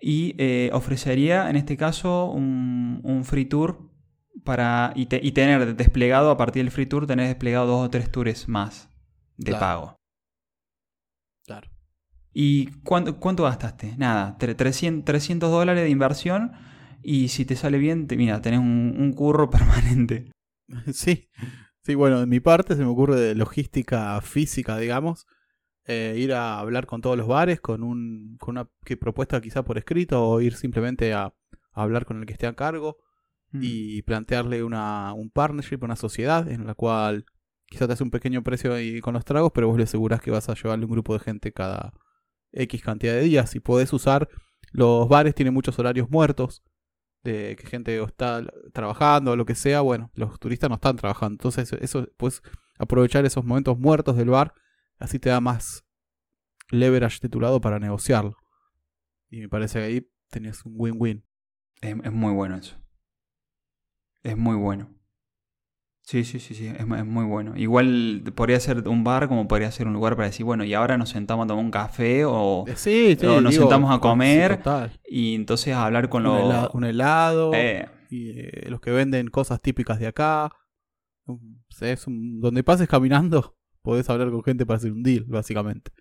[0.00, 3.90] y eh, ofrecería, en este caso, un, un free tour
[4.44, 7.90] para y, te- y tener desplegado, a partir del free tour, tener desplegado dos o
[7.90, 8.88] tres tours más
[9.36, 9.60] de Claro.
[9.60, 9.96] pago.
[11.46, 11.68] Claro.
[12.34, 13.94] ¿Y cuánto, cuánto gastaste?
[13.98, 16.52] Nada, tre- 300, 300 dólares de inversión
[17.02, 20.30] y si te sale bien, te, mira, tenés un, un curro permanente.
[20.92, 21.28] Sí,
[21.82, 25.26] sí, bueno, de mi parte se me ocurre de logística física, digamos,
[25.86, 28.68] eh, ir a hablar con todos los bares con, un, con una
[29.00, 31.34] propuesta quizá por escrito o ir simplemente a, a
[31.82, 32.98] hablar con el que esté a cargo
[33.54, 33.60] Mm.
[33.64, 37.26] y plantearle una, un partnership, una sociedad en la cual
[37.66, 40.30] quizá te hace un pequeño precio ahí con los tragos, pero vos le asegurás que
[40.30, 41.92] vas a llevarle un grupo de gente cada
[42.52, 44.28] X cantidad de días y podés usar,
[44.72, 46.62] los bares tienen muchos horarios muertos,
[47.22, 51.34] de que gente está trabajando o lo que sea, bueno, los turistas no están trabajando,
[51.34, 52.42] entonces eso puedes
[52.78, 54.54] aprovechar esos momentos muertos del bar,
[54.98, 55.84] así te da más
[56.70, 58.36] leverage de tu lado para negociarlo.
[59.30, 61.24] Y me parece que ahí tenés un win-win.
[61.80, 62.76] Es, es muy bueno eso.
[64.22, 64.94] Es muy bueno.
[66.12, 67.56] Sí, sí, sí, sí, es, mu- es muy bueno.
[67.56, 70.98] Igual podría ser un bar como podría ser un lugar para decir, bueno, y ahora
[70.98, 72.64] nos sentamos a tomar un café o...
[72.68, 74.60] Eh, Sí, sí, O nos digo, sentamos a comer.
[75.08, 76.44] Y entonces hablar con un, los...
[76.44, 80.50] helado, un helado, Eh, y eh, los que venden cosas típicas de acá.
[81.80, 85.92] Es un- donde pases caminando, podés hablar con gente para hacer un deal, básicamente.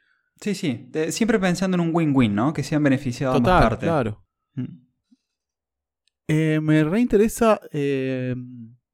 [0.42, 0.90] sí, sí.
[1.12, 2.52] Siempre pensando en un win-win, ¿no?
[2.52, 3.88] Que sean beneficiados ambas Total, partes.
[3.88, 4.26] claro.
[4.56, 4.88] Mm.
[6.28, 7.62] Eh, me reinteresa,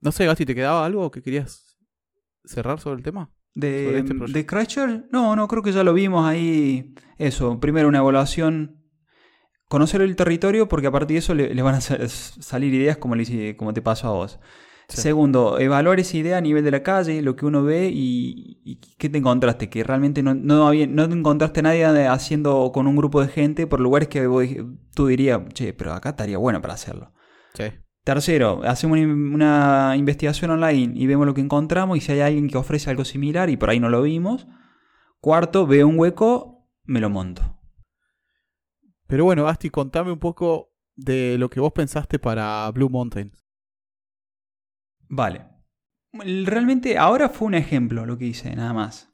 [0.07, 1.77] no sé, Gasti, ¿te quedaba algo que querías
[2.45, 3.29] cerrar sobre el tema?
[3.53, 6.93] De, este de Christchurch, no, no, creo que ya lo vimos ahí.
[7.17, 8.83] Eso, primero una evaluación,
[9.67, 12.97] conocer el territorio, porque a partir de eso le, le van a sa- salir ideas
[12.97, 14.39] como, le como te pasó a vos.
[14.87, 15.01] Sí.
[15.01, 18.77] Segundo, evaluar esa idea a nivel de la calle, lo que uno ve y, y
[18.97, 22.87] qué te encontraste, que realmente no, no, había, no te encontraste a nadie haciendo con
[22.87, 24.45] un grupo de gente por lugares que vos
[24.95, 27.11] tú dirías, che, pero acá estaría bueno para hacerlo.
[27.53, 27.65] Sí.
[28.07, 32.57] Tercero, hacemos una, investigación online y vemos lo que encontramos y si hay alguien que
[32.57, 34.47] ofrece algo similar y por ahí no lo vimos.
[35.19, 37.59] Cuarto, veo un hueco, me lo monto.
[39.07, 43.33] Pero bueno, Gasti, contame un poco de lo que vos pensaste para Blue Mountain.
[45.09, 45.45] Vale.
[46.13, 49.09] Realmente ahora fue un ejemplo lo que hice, nada más.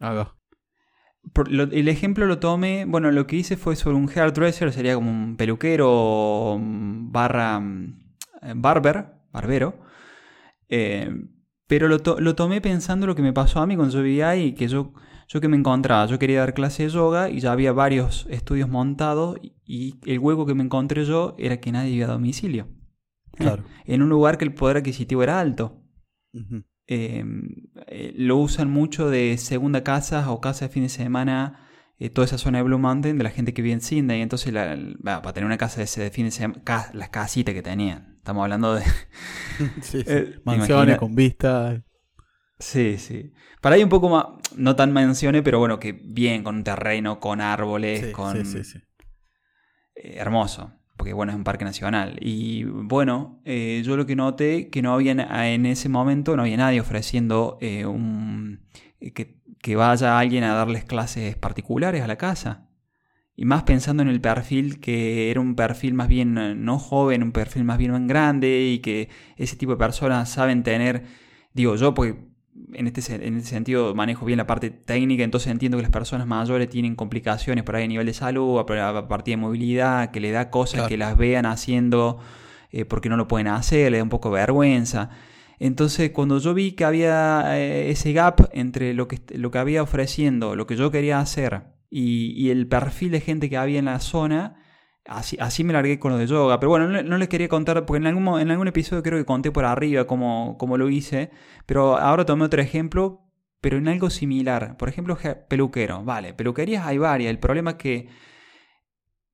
[1.34, 4.93] Por- lo- el ejemplo lo tomé, bueno, lo que hice fue sobre un hairdresser, sería
[4.93, 8.03] como un peluquero mm, barra mm,
[8.56, 9.79] barber, barbero.
[10.69, 11.10] Eh,
[11.67, 14.29] pero lo, to- lo tomé pensando lo que me pasó a mí cuando yo vivía
[14.29, 14.93] ahí, que yo,
[15.27, 18.69] yo que me encontraba, yo quería dar clase de yoga y ya había varios estudios
[18.69, 22.67] montados y, el hueco que me encontré yo era que nadie iba a domicilio.
[23.36, 23.63] Claro.
[23.86, 25.82] En un lugar que el poder adquisitivo era alto.
[26.34, 26.63] Ujú.
[26.88, 27.23] Eh,
[27.88, 32.25] eh, lo usan mucho de segunda casa o casa de fin de semana, eh, toda
[32.25, 34.21] esa zona de Blue Mountain, de la gente que vive en Sydney.
[34.21, 37.56] Entonces, la- para tener una casa de, ese de fin de semana, ca- las casitas
[37.56, 38.12] que tenían.
[38.24, 38.84] Estamos hablando de.
[39.82, 40.04] Sí, sí.
[40.08, 41.84] Eh, Mansiones con vista.
[42.58, 43.34] Sí, sí.
[43.62, 47.20] Para ahí un poco más, no tan mansiones, pero bueno, que bien, con un terreno,
[47.20, 48.46] con árboles, Sí, con.
[48.46, 48.80] sí, sí, sí.
[49.96, 52.18] eh, hermoso, porque bueno, es un parque nacional.
[52.22, 56.56] Y bueno, eh, yo lo que noté que no había en ese momento, no había
[56.58, 58.66] nadie ofreciendo eh, un,
[59.02, 62.70] eh, que, que vaya alguien a darles clases particulares a la casa.
[63.36, 67.24] Y más pensando en el perfil que era un perfil más bien eh, no joven,
[67.24, 71.04] un perfil más bien grande y que ese tipo de personas saben tener,
[71.54, 72.15] digo yo, porque
[72.74, 76.28] en este, en este sentido manejo bien la parte técnica, entonces entiendo que las personas
[76.28, 80.19] mayores tienen complicaciones por ahí a nivel de salud, a a partir de movilidad, que
[80.19, 80.89] le da cosas Claro.
[80.89, 82.19] que las vean haciendo
[82.72, 85.10] eh, porque no lo pueden hacer, le da un poco de vergüenza.
[85.60, 89.82] Entonces, cuando yo vi que había eh, ese gap entre lo que, lo que había
[89.84, 93.86] ofreciendo, lo que yo quería hacer y, y el perfil de gente que había en
[93.86, 94.56] la zona,
[95.06, 96.60] así, así me largué con lo de yoga.
[96.60, 99.19] Pero bueno, no, le- no les quería contar, porque en algún, en algún episodio creo
[99.19, 101.29] que conté por arriba cómo, cómo lo hice,
[101.65, 103.21] pero ahora tomé otro ejemplo,
[103.62, 104.75] pero en algo similar.
[104.77, 106.03] Por ejemplo, je- peluquero.
[106.03, 107.29] Vale, peluquerías hay varias.
[107.29, 108.08] El problema es que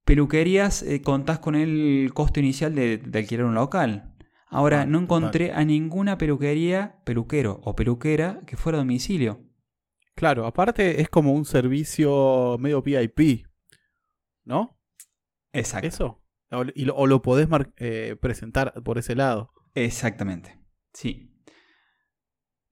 [0.06, 4.16] peluquerías eh, contás con el costo inicial de, de alquilar un local.
[4.52, 9.42] Ahora, Ah, no encontré a ninguna peluquería, peluquero o peluquera que fuera a domicilio.
[10.20, 13.48] Claro, aparte es como un servicio medio VIP,
[14.44, 14.78] ¿no?
[15.54, 15.88] Exacto.
[15.88, 16.22] Eso.
[16.52, 19.54] O, y lo, o lo podés eh, presentar por ese lado.
[19.76, 20.60] Exactamente.
[20.92, 21.34] Sí.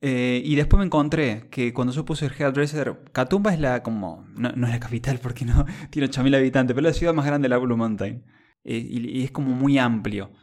[0.01, 4.27] Eh, y después me encontré que cuando yo puse el hairdresser, Catumba es la como.
[4.35, 7.25] No, no es la capital porque no tiene 8.000 habitantes, pero es la ciudad más
[7.25, 8.25] grande de la Blue Mountain.
[8.65, 10.33] Eh, y, y es como muy amplio.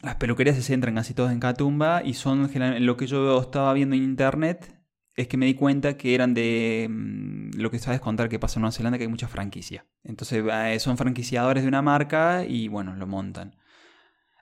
[0.00, 2.48] Las peluquerías se centran casi todas en Catumba y son
[2.86, 4.75] lo que yo estaba viendo en internet.
[5.16, 8.58] Es que me di cuenta que eran de mm, lo que sabes contar que pasa
[8.58, 9.86] en Nueva Zelanda, que hay mucha franquicia.
[10.04, 13.56] Entonces eh, son franquiciadores de una marca y bueno, lo montan.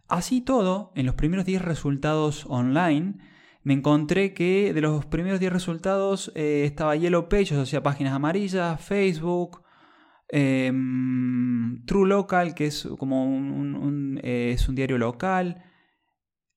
[0.09, 3.15] Así todo, en los primeros 10 resultados online,
[3.63, 8.13] me encontré que de los primeros 10 resultados eh, estaba Yellow Pages, o sea, páginas
[8.13, 9.63] amarillas, Facebook,
[10.29, 15.65] em, True Local, que es como un, eh, es un diario local.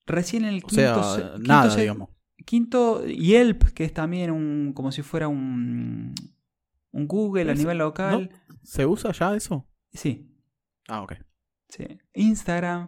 [0.06, 2.17] Recién en el quinto, nada, digamos.
[2.48, 6.16] Quinto, Yelp, que es también un, como si fuera un,
[6.92, 8.30] un Google a nivel local.
[8.64, 9.68] ¿Se usa ya eso?
[9.92, 10.34] Sí.
[10.88, 11.16] Ah, ok.
[11.68, 11.86] Sí.
[12.14, 12.88] Instagram.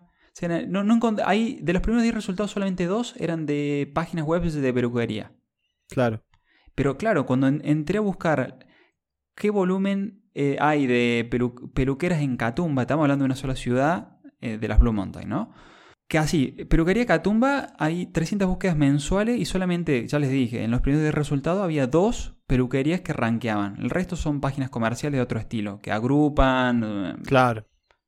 [0.69, 4.73] no, no hay, de los primeros 10 resultados, solamente dos eran de páginas web de
[4.73, 5.33] peluquería.
[5.89, 6.23] Claro.
[6.73, 8.65] Pero claro, cuando entré a buscar
[9.35, 11.29] qué volumen eh, hay de
[11.73, 15.53] peluqueras en Catumba, estamos hablando de una sola ciudad eh, de las Blue Mountain, ¿no?
[16.09, 20.81] Que así, peluquería Catumba hay 300 búsquedas mensuales y solamente, ya les dije, en los
[20.81, 23.77] primeros de resultados había dos peluquerías que rankeaban.
[23.79, 26.83] El resto son páginas comerciales de otro estilo, que agrupan.
[26.83, 27.67] Eh, claro.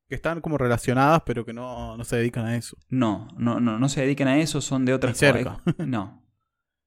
[0.09, 2.75] Que están como relacionadas, pero que no, no se dedican a eso.
[2.89, 5.61] No, no, no, no se dedican a eso, son de otras cerca.
[5.85, 6.23] No.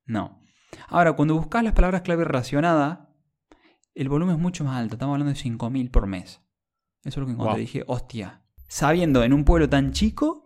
[0.06, 0.42] No.
[0.88, 2.98] Ahora, cuando buscas las palabras clave relacionadas,
[3.94, 4.96] el volumen es mucho más alto.
[4.96, 6.42] Estamos hablando de 5.000 por mes.
[7.04, 7.60] Eso es lo que encontré.
[7.60, 8.42] Dije, hostia.
[8.66, 10.43] Sabiendo en un pueblo tan chico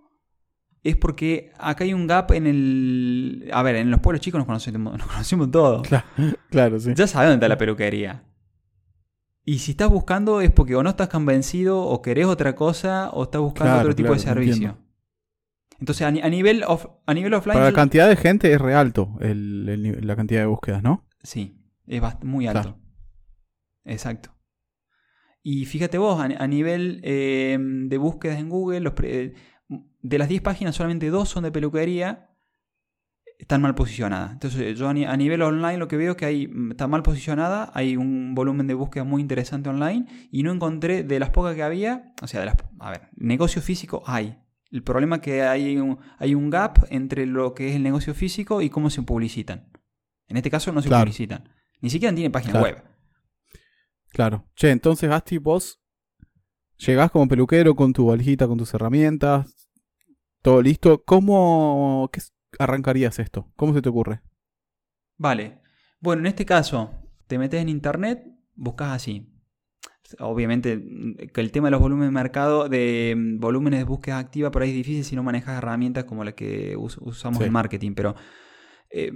[0.89, 3.51] es porque acá hay un gap en el...
[3.53, 5.87] A ver, en los pueblos chicos nos conocemos, nos conocemos todos.
[6.51, 6.93] Claro, sí.
[6.95, 8.25] Ya sabes dónde está la peluquería.
[9.45, 13.25] Y si estás buscando es porque o no estás convencido, o querés otra cosa, o
[13.25, 14.79] estás buscando otro tipo de servicio.
[15.79, 16.65] Entonces, a, nivel,
[17.07, 17.55] a nivel offline...
[17.55, 21.07] Para la cantidad de gente es re alto la cantidad de búsquedas, ¿no?
[21.23, 22.79] Sí, es muy alto.
[23.85, 24.35] Exacto.
[25.43, 28.95] Y fíjate vos, a, nivel eh, de búsquedas en Google, los
[30.01, 32.29] de las 10 páginas solamente dos son de peluquería,
[33.39, 34.33] están mal posicionadas.
[34.33, 37.71] Entonces yo a nivel online lo que veo es que hay, mm, está mal posicionada,
[37.75, 41.63] hay un volumen de búsqueda muy interesante online y no encontré de las pocas que
[41.63, 44.39] había, o sea, de las, a ver, negocio físico hay.
[44.71, 48.13] El problema es que hay un, hay un gap entre lo que es el negocio
[48.13, 49.71] físico y cómo se publicitan.
[50.27, 51.49] En este caso no se publicitan.
[51.81, 52.83] Ni siquiera tienen página web.
[54.11, 54.47] Claro.
[54.57, 55.81] Che, entonces Asti, vos
[56.77, 59.68] llegás como peluquero con tu valijita, con tus herramientas,
[60.43, 61.03] todo listo.
[61.05, 62.11] ¿Cómo
[62.59, 63.51] arrancarías esto?
[63.57, 64.21] ¿Cómo se te ocurre?
[65.17, 65.61] Vale.
[66.01, 66.91] Bueno, en este caso,
[67.27, 68.25] te metes en internet,
[68.55, 69.35] buscas así.
[70.21, 70.83] Obviamente
[71.35, 74.63] que el tema de los volúmenes de mercado, de mm, volúmenes de búsqueda activa, por
[74.63, 78.15] ahí es difícil si no manejas herramientas como las que usamos en marketing, pero
[78.91, 79.13] eh,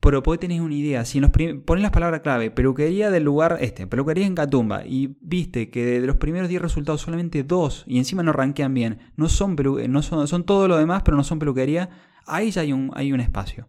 [0.00, 1.04] pero podés tener una idea.
[1.04, 5.70] Si nos pones las palabras clave, peluquería del lugar este, peluquería en Catumba, y viste
[5.70, 9.56] que de los primeros 10 resultados solamente dos, y encima no rankean bien, no son,
[9.56, 11.90] no son, son todo lo demás, pero no son peluquería,
[12.26, 13.68] ahí ya hay un, hay un espacio.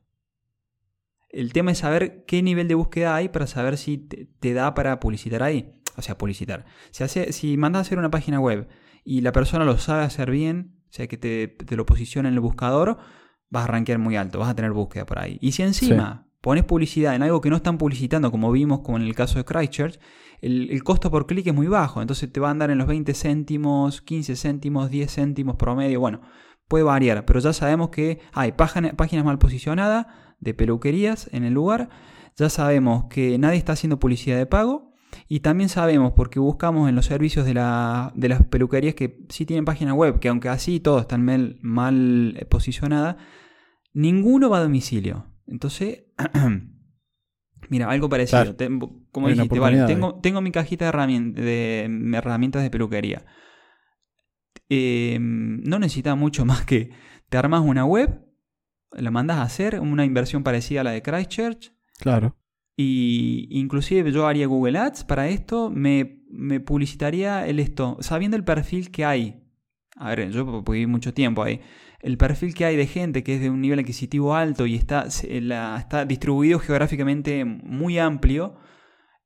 [1.30, 5.00] El tema es saber qué nivel de búsqueda hay para saber si te, da para
[5.00, 5.74] publicitar ahí.
[5.98, 6.66] O sea, publicitar.
[6.92, 8.68] Si, hace, si mandas a hacer una página web
[9.04, 12.40] y la persona lo sabe hacer bien, o sea, que te lo posiciona en el
[12.40, 12.98] buscador,
[13.50, 15.38] vas a rankear muy alto, vas a tener búsqueda por ahí.
[15.42, 19.04] Y si encima pones publicidad en algo que no están publicitando, como vimos como en
[19.04, 20.00] el caso de Christchurch,
[20.42, 23.14] el, costo por clic es muy bajo, entonces te va a andar en los 20
[23.14, 26.22] céntimos, 15 céntimos, 10 céntimos promedio, bueno,
[26.68, 30.08] puede variar, pero ya sabemos que hay páginas mal posicionadas
[30.40, 31.90] de peluquerías en el lugar,
[32.36, 34.87] ya sabemos que nadie está haciendo publicidad de pago,
[35.30, 39.46] y también sabemos, porque buscamos en los servicios de, la, de las peluquerías que sí
[39.46, 43.18] tienen página web, que aunque así todos están mal, mal eh, posicionadas,
[43.94, 45.26] ninguno va a domicilio.
[45.46, 46.06] Entonces,
[47.70, 48.56] mira, algo parecido.
[49.12, 53.26] como dijiste, vale, tengo, tengo, mi cajita de, herramientas de, herramientas de peluquería.
[54.70, 56.92] Em, no necesitas mucho más que
[57.28, 58.26] te armas una web,
[58.92, 61.74] la mandas a hacer, una inversión parecida a la de Christchurch.
[62.00, 62.38] Claro.
[62.80, 68.44] Y inclusive yo haría Google Ads para esto, me, me publicitaría el esto, sabiendo el
[68.44, 69.44] perfil que hay.
[69.96, 71.60] A ver, yo viví mucho tiempo ahí.
[72.00, 75.08] El perfil que hay de gente que es de un nivel adquisitivo alto y está,
[75.08, 78.56] está distribuido geográficamente muy amplio,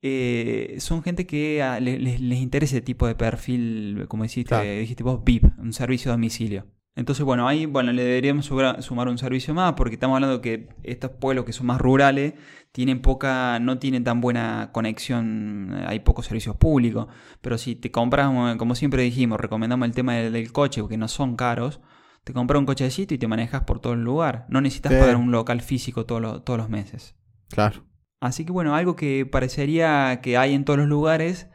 [0.01, 5.03] eh, son gente que ah, les, les, interesa ese tipo de perfil, como dijiste, dijiste
[5.03, 6.65] vos, VIP, un servicio a domicilio.
[6.95, 11.11] Entonces, bueno, ahí bueno, le deberíamos sumar un servicio más, porque estamos hablando que estos
[11.11, 12.33] pueblos que son más rurales
[12.73, 17.07] tienen poca, no tienen tan buena conexión, hay pocos servicios públicos,
[17.39, 21.37] pero si te compras, como siempre dijimos, recomendamos el tema del, coche, porque no son
[21.37, 21.79] caros,
[22.25, 25.31] te compras un cochecito y te manejas por todo el lugar, no necesitas pagar un
[25.31, 27.15] local físico todos los meses.
[27.49, 27.85] Claro.
[28.19, 31.47] Así que bueno, algo que parecería que hay en todos los lugares,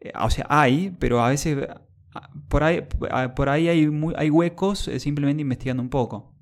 [0.00, 1.68] eh, o sea, hay, pero a veces
[2.48, 2.86] por ahí,
[3.36, 6.34] por ahí hay, hay huecos eh, simplemente investigando un poco.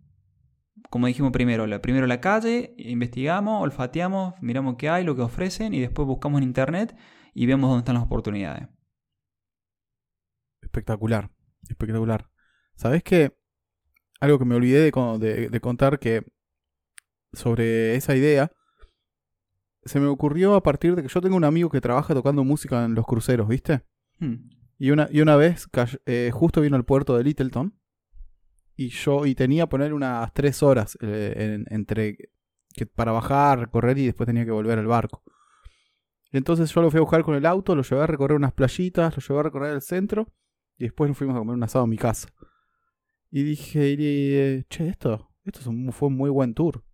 [0.90, 5.74] como dijimos primero, la, primero la calle, investigamos, olfateamos, miramos qué hay, lo que ofrecen
[5.74, 6.96] y después buscamos en internet
[7.34, 8.68] y vemos dónde están las oportunidades.
[10.62, 11.30] Espectacular,
[11.68, 12.30] espectacular.
[12.74, 13.36] ¿Sabes qué?
[14.20, 16.24] Algo que me olvidé de, contar que
[17.32, 18.50] sobre esa idea
[19.84, 22.84] se me ocurrió a partir de que yo tengo un amigo que trabaja tocando música
[22.84, 23.82] en los cruceros, ¿viste?
[24.18, 24.57] Hmm.
[24.78, 25.68] Y, una, y una vez
[26.06, 27.76] eh, justo vino al puerto de Littleton
[28.76, 32.16] y yo y tenía poner unas tres horas eh, entre
[32.72, 35.24] que, para bajar, correr y después tenía que volver al barco.
[36.30, 39.16] Entonces yo lo fui a buscar con el auto, lo llevé a recorrer unas playitas,
[39.16, 40.32] lo llevé a recorrer el centro
[40.76, 42.28] y después nos fuimos a comer un asado en mi casa.
[43.30, 45.60] Y dije, che, esto, esto
[45.90, 46.84] fue un muy buen tour.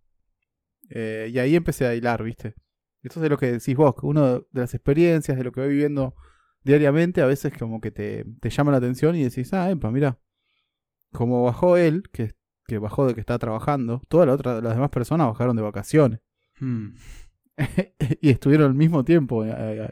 [0.89, 2.55] Eh, y ahí empecé a hilar, ¿viste?
[3.01, 6.15] Esto es lo que decís vos, uno de las experiencias, de lo que voy viviendo
[6.65, 10.19] diariamente, a veces como que te, te llama la atención y decís, ah, epa, mira,
[11.11, 12.33] como bajó él, que,
[12.67, 16.19] que bajó de que está trabajando, todas las, otras, las demás personas bajaron de vacaciones.
[16.59, 16.95] Hmm.
[18.21, 19.89] y estuvieron al mismo tiempo eh, eh,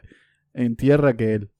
[0.52, 1.52] en tierra que él.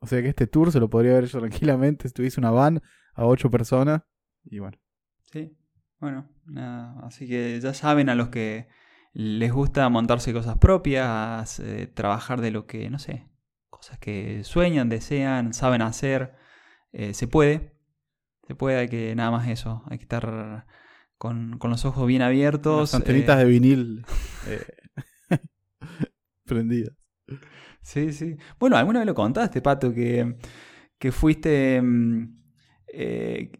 [0.00, 2.82] O sea que este tour se lo podría haber hecho tranquilamente si tuviese una van
[3.14, 4.02] a ocho personas.
[4.44, 4.78] Y bueno.
[5.22, 5.56] Sí,
[6.00, 6.98] bueno, nada.
[7.06, 8.68] Así que ya saben a los que
[9.12, 13.28] les gusta montarse cosas propias, eh, trabajar de lo que, no sé,
[13.84, 16.34] cosas que sueñan, desean, saben hacer.
[16.92, 17.74] se puede,
[18.46, 20.66] se puede, hay que nada más eso, hay que estar
[21.18, 22.92] con, los ojos bien abiertos.
[22.92, 24.04] Las antenitas de vinil
[24.48, 24.66] eh,
[26.44, 26.94] prendidas.
[27.82, 28.36] Sí, sí.
[28.58, 30.36] Bueno, alguna vez lo contaste, Pato, que,
[30.98, 31.80] que fuiste...
[31.82, 32.40] Mm,
[32.88, 33.50] eh,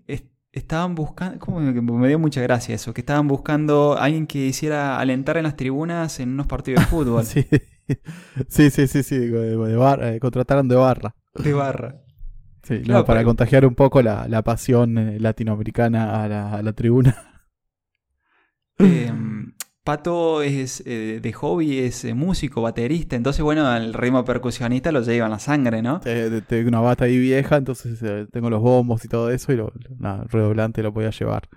[0.53, 1.59] estaban buscando, como
[1.99, 5.57] me dio mucha gracia eso, que estaban buscando a alguien que hiciera alentar en las
[5.57, 7.25] tribunas en unos partidos de fútbol.
[7.25, 7.45] sí,
[8.49, 11.15] sí, sí, sí, sí de, eh, contrataron de barra.
[11.35, 12.05] De barra.
[12.65, 17.17] Sí, para contagiar un poco la, pasión eh, latinoamericana a la, tribuna.
[18.79, 19.53] Em,
[19.85, 25.03] Pato es eh, de hobby, es eh, músico, baterista, entonces bueno, el ritmo percusionista lo
[25.03, 26.01] lleva en la sangre, ¿no?
[26.01, 28.01] Tengo una bata ahí vieja, entonces
[28.33, 29.73] tengo los bombos y todo eso y lo,
[30.29, 31.49] redoblante lo voy a llevar.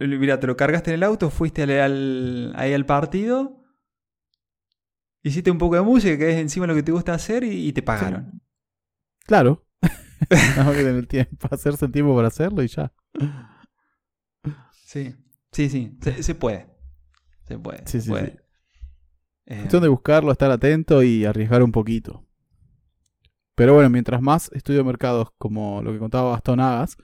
[0.00, 3.61] Mira, te lo cargaste en el auto, fuiste al, ahí al partido,
[5.22, 7.82] hiciste un poco de música, que es encima lo que te gusta hacer y, te
[7.82, 8.40] pagaron.
[9.24, 9.64] Claro,
[10.28, 12.92] Tenemos que tener tiempo, hacerse el tiempo para hacerlo y ya.
[14.84, 15.14] Sí,
[15.50, 16.66] sí, sí, se, puede.
[17.44, 17.82] Se puede.
[17.86, 18.32] Sí, sí, Sí.
[19.46, 22.24] Eh, Cuestión de buscarlo, estar atento y arriesgar un poquito.
[23.56, 26.96] Pero bueno, mientras más estudio mercados como lo que contaba Gastón Agas,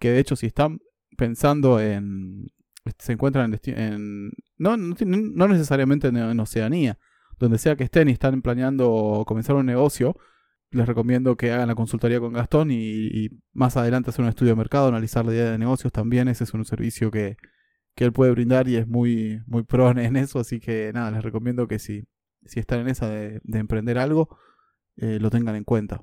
[0.00, 0.80] que de hecho si están
[1.16, 2.48] pensando en...
[2.98, 4.32] se encuentran en...
[4.58, 6.98] no, no, necesariamente en Oceanía,
[7.38, 10.16] donde sea que estén y están planeando comenzar un negocio,
[10.70, 14.56] les recomiendo que hagan la consultoría con Gastón y, más adelante hacer un estudio de
[14.56, 16.28] mercado, analizar la idea de negocios también.
[16.28, 17.36] Ese es un servicio que,
[17.96, 20.38] él puede brindar y es muy, muy pro en eso.
[20.38, 22.04] Así que nada, les recomiendo que si,
[22.44, 24.36] si están en esa de, emprender algo,
[24.96, 26.02] eh, lo tengan en cuenta.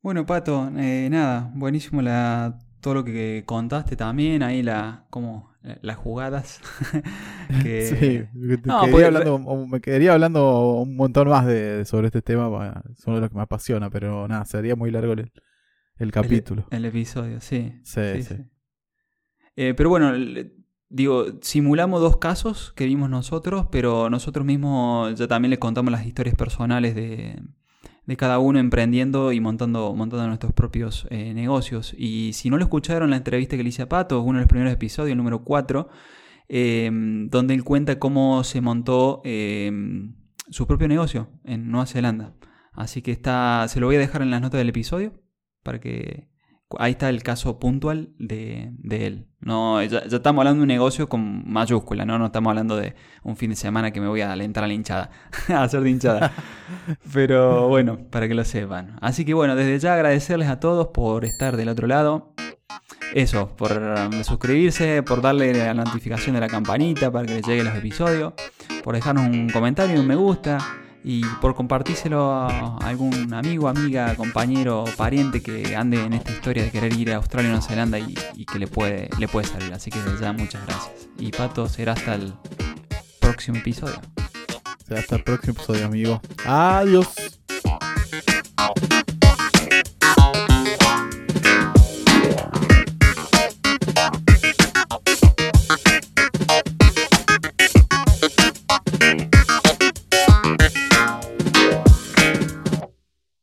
[0.00, 5.96] Bueno, Pato, eh, nada, buenísimo la, todo lo que contaste también, ahí la, como las
[5.96, 6.60] jugadas.
[7.62, 8.22] Sí,
[9.04, 13.42] hablando, me quedaría hablando un montón más de, sobre este tema, sobre lo que me
[13.42, 16.66] apasiona, pero nada, sería muy largo el, capítulo.
[16.70, 17.80] El, episodio, sí.
[17.84, 18.36] Sí, sí.
[19.56, 20.12] Eh, pero bueno,
[20.88, 26.06] digo, simulamos dos casos que vimos nosotros, pero nosotros mismos ya también les contamos las
[26.06, 27.40] historias personales de,
[28.06, 31.94] de cada uno emprendiendo y montando, montando nuestros propios eh, negocios.
[31.96, 34.48] Y si no lo escucharon, la entrevista que le hice a Pato, uno de los
[34.48, 35.88] primeros episodios, el número 4,
[36.48, 40.16] em, donde él cuenta cómo se montó em,
[40.50, 42.34] su propio negocio en Nueva Zelanda.
[42.72, 45.14] Así que está, se lo voy a dejar en las notas del episodio
[45.62, 46.28] para que
[46.78, 49.26] ahí está el caso puntual de, él.
[49.40, 52.18] No, ya, estamos hablando de un negocio con mayúscula, ¿no?
[52.18, 54.74] No estamos hablando de un fin de semana que me voy a alentar a la
[54.74, 55.10] hinchada,
[55.48, 56.32] a hacer de hinchada.
[57.12, 58.96] Pero bueno, para que lo sepan.
[59.00, 62.34] Así que bueno, desde ya agradecerles a todos por estar del otro lado.
[63.12, 67.66] Eso, por um, suscribirse, por darle la notificación de la campanita para que les lleguen
[67.66, 68.32] los episodios,
[68.82, 70.58] por dejarnos un comentario, un me gusta
[71.04, 76.70] y por compartírselo a algún amigo, amiga, compañero, pariente que ande en esta historia de
[76.70, 78.14] querer ir a Australia o Nueva Zelanda y,
[78.46, 79.72] que le puede, le puede salir.
[79.74, 81.08] Así que desde ya muchas gracias.
[81.18, 82.32] Y Pato, será hasta el
[83.20, 84.00] próximo episodio.
[84.86, 86.22] Será hasta el próximo episodio, amigo.
[86.46, 87.43] Adiós.